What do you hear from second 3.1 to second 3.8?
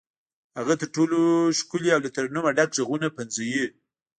پنځوي.